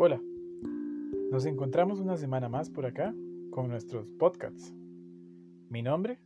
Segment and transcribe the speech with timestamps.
[0.00, 0.22] Hola,
[1.32, 3.12] nos encontramos una semana más por acá
[3.50, 4.72] con nuestros podcasts.
[5.70, 6.20] Mi nombre,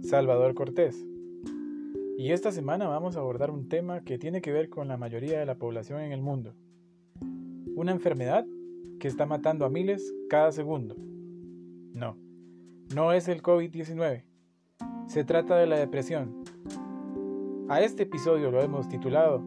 [0.00, 1.06] Salvador Cortés.
[2.18, 5.38] Y esta semana vamos a abordar un tema que tiene que ver con la mayoría
[5.38, 6.56] de la población en el mundo.
[7.76, 8.44] Una enfermedad
[8.98, 10.96] que está matando a miles cada segundo.
[11.94, 12.16] No,
[12.92, 14.24] no es el COVID-19.
[15.06, 16.42] Se trata de la depresión.
[17.68, 19.44] A este episodio lo hemos titulado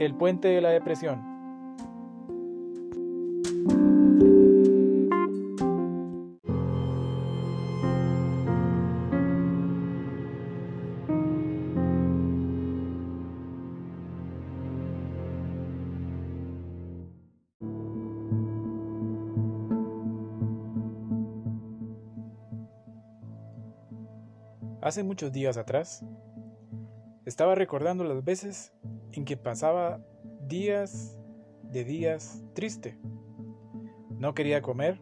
[0.00, 1.27] El puente de la depresión.
[24.80, 26.04] Hace muchos días atrás,
[27.26, 28.72] estaba recordando las veces
[29.10, 30.00] en que pasaba
[30.46, 31.18] días
[31.64, 32.96] de días triste.
[34.18, 35.00] No quería comer,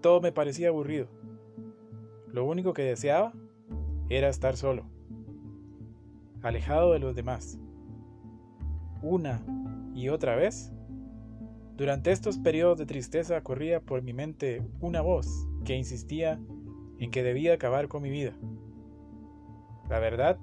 [0.00, 1.06] todo me parecía aburrido.
[2.28, 3.34] Lo único que deseaba
[4.08, 4.86] era estar solo,
[6.40, 7.58] alejado de los demás.
[9.02, 9.44] Una
[9.94, 10.72] y otra vez,
[11.76, 16.40] durante estos periodos de tristeza corría por mi mente una voz que insistía
[17.00, 18.34] en que debía acabar con mi vida.
[19.88, 20.38] La verdad,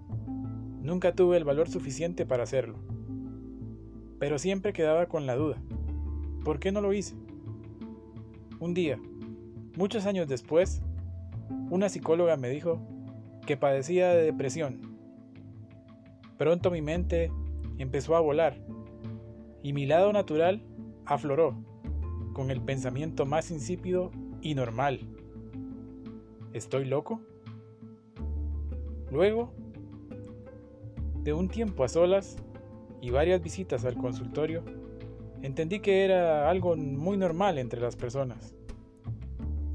[0.81, 2.80] nunca tuve el valor suficiente para hacerlo.
[4.19, 5.61] Pero siempre quedaba con la duda.
[6.44, 7.16] ¿Por qué no lo hice?
[8.59, 8.99] Un día,
[9.77, 10.81] muchos años después,
[11.69, 12.81] una psicóloga me dijo
[13.45, 14.97] que padecía de depresión.
[16.38, 17.31] Pronto mi mente
[17.77, 18.58] empezó a volar
[19.61, 20.64] y mi lado natural
[21.05, 21.55] afloró
[22.33, 24.11] con el pensamiento más insípido
[24.42, 25.17] y normal.
[26.58, 27.22] ¿Estoy loco?
[29.11, 29.54] Luego,
[31.21, 32.36] de un tiempo a solas
[32.99, 34.64] y varias visitas al consultorio,
[35.43, 38.55] entendí que era algo muy normal entre las personas.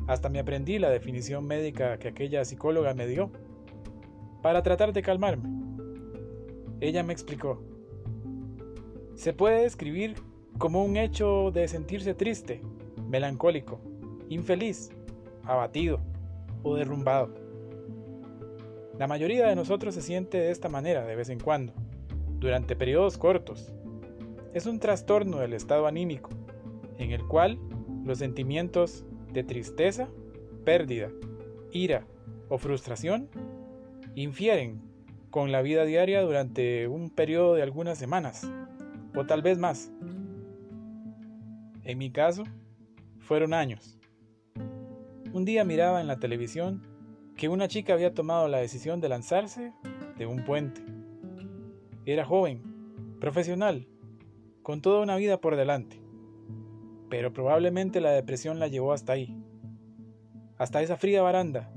[0.09, 3.31] Hasta me aprendí la definición médica que aquella psicóloga me dio
[4.43, 5.51] para tratar de calmarme.
[6.81, 7.63] Ella me explicó,
[9.15, 10.17] se puede describir
[10.59, 12.61] como un hecho de sentirse triste,
[13.09, 13.79] melancólico,
[14.29, 14.91] infeliz,
[15.45, 16.01] abatido,
[16.63, 17.31] o derrumbado.
[18.99, 21.73] La mayoría de nosotros se siente de esta manera de vez en cuando,
[22.39, 23.73] durante periodos cortos.
[24.55, 26.31] Es un trastorno del estado anímico,
[26.99, 27.59] en el cual
[28.05, 30.09] los sentimientos de tristeza,
[30.65, 31.11] pérdida,
[31.73, 32.07] ira
[32.49, 33.29] o frustración
[34.15, 34.83] infieren
[35.31, 38.47] con la vida diaria durante un periodo de algunas semanas,
[39.17, 39.91] o tal vez más.
[41.85, 42.45] En mi caso,
[43.21, 43.99] fueron años.
[45.33, 46.87] Un día miraba en la televisión
[47.39, 49.73] que una chica había tomado la decisión de lanzarse
[50.19, 50.83] de un puente.
[52.05, 52.61] Era joven,
[53.19, 53.89] profesional,
[54.63, 56.03] con toda una vida por delante.
[57.09, 59.35] Pero probablemente la depresión la llevó hasta ahí,
[60.59, 61.73] hasta esa fría baranda,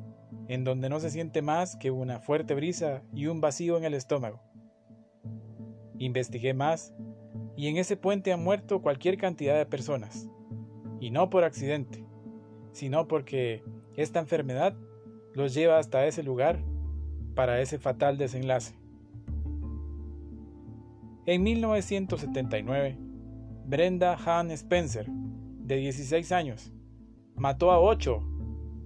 [0.49, 3.93] en donde no se siente más que una fuerte brisa y un vacío en el
[3.93, 4.41] estómago.
[5.97, 6.93] Investigué más
[7.55, 10.29] y en ese puente han muerto cualquier cantidad de personas,
[10.99, 12.04] y no por accidente
[12.75, 13.63] sino porque
[13.95, 14.75] esta enfermedad
[15.33, 16.59] los lleva hasta ese lugar
[17.33, 18.75] para ese fatal desenlace.
[21.25, 22.97] En 1979,
[23.65, 26.73] Brenda Hahn Spencer, de 16 años,
[27.37, 28.21] mató a 8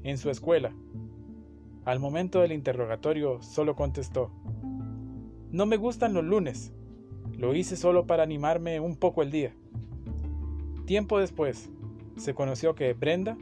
[0.04, 0.72] en su escuela.
[1.84, 4.32] Al momento del interrogatorio solo contestó,
[5.50, 6.72] no me gustan los lunes,
[7.36, 9.56] lo hice solo para animarme un poco el día.
[10.86, 11.72] Tiempo después,
[12.18, 13.36] se conoció que Brenda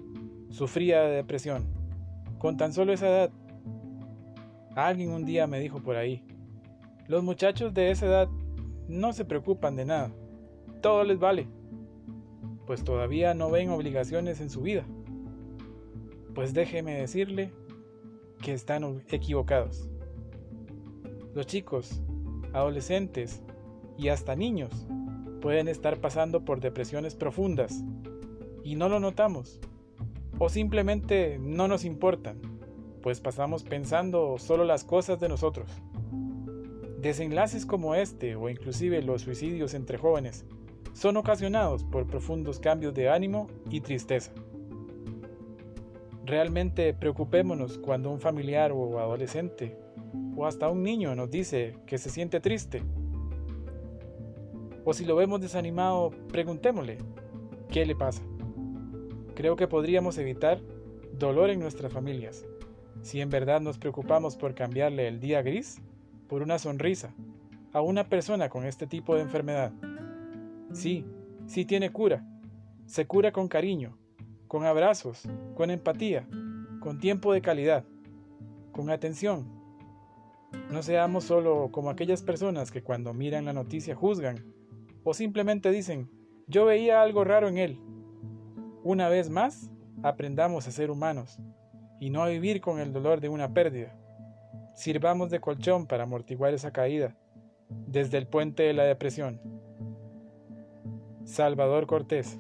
[0.50, 1.66] Sufría de depresión,
[2.38, 3.31] con tan solo esa edad.
[4.75, 6.24] Alguien un día me dijo por ahí,
[7.08, 8.30] los muchachos de esa edad
[8.88, 10.12] no se preocupan de nada,
[10.81, 11.47] todo les vale,
[12.66, 14.85] pues todavía no ven obligaciones en su vida.
[16.35, 17.52] Pues déjeme decirle
[18.41, 19.90] que están equivocados.
[21.34, 22.02] Los chicos,
[22.53, 23.41] adolescentes
[23.97, 24.88] y hasta niños
[25.41, 27.84] pueden estar pasando por depresiones profundas
[28.64, 29.59] y no lo notamos
[30.39, 32.39] o simplemente no nos importan,
[33.01, 35.69] pues pasamos pensando solo las cosas de nosotros.
[36.99, 40.45] Desenlaces como este o inclusive los suicidios entre jóvenes
[40.93, 44.31] son ocasionados por profundos cambios de ánimo y tristeza.
[46.25, 49.78] Realmente preocupémonos cuando un familiar o adolescente
[50.35, 52.84] o hasta un niño nos dice que se siente triste.
[54.84, 56.97] O si lo vemos desanimado, preguntémosle,
[57.69, 58.23] ¿qué le pasa?
[59.37, 60.59] Creo que podríamos evitar
[61.13, 62.43] dolor en nuestras familias
[63.03, 65.79] si en verdad nos preocupamos por cambiarle el día gris
[66.28, 67.13] por una sonrisa
[67.72, 69.72] a una persona con este tipo de enfermedad.
[70.73, 71.05] Sí,
[71.45, 72.25] sí tiene cura.
[72.87, 73.95] Se cura con cariño,
[74.47, 76.28] con abrazos, con empatía,
[76.79, 77.85] con tiempo de calidad,
[78.72, 79.45] con atención.
[80.72, 84.43] No seamos solo como aquellas personas que cuando miran la noticia juzgan
[85.03, 86.09] o simplemente dicen,
[86.47, 87.79] yo veía algo raro en él.
[88.89, 89.69] Una vez más,
[90.01, 91.39] aprendamos a ser humanos
[91.99, 93.93] y no a vivir con el dolor de una pérdida.
[94.75, 97.13] Sirvamos de colchón para amortiguar esa caída
[97.67, 99.41] desde el puente de la depresión.
[101.25, 102.39] Salvador Cortés.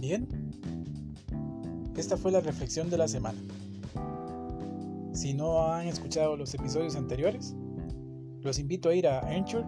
[0.00, 0.26] Bien,
[1.94, 3.38] esta fue la reflexión de la semana.
[5.12, 7.54] Si no han escuchado los episodios anteriores,
[8.40, 9.66] los invito a ir a Anchor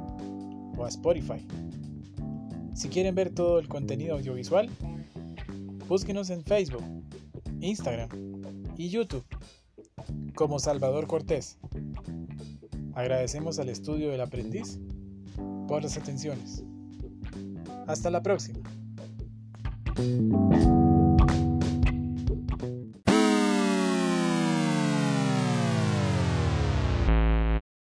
[0.79, 1.47] o a Spotify.
[2.73, 4.71] Si quieren ver todo el contenido audiovisual,
[5.87, 6.83] búsquenos en Facebook,
[7.61, 8.09] Instagram
[8.79, 9.27] y YouTube
[10.35, 11.59] como Salvador Cortés.
[12.95, 14.81] Agradecemos al estudio del aprendiz
[15.69, 16.65] por las atenciones.
[17.87, 18.63] Hasta la próxima.
[19.95, 20.72] Thank you.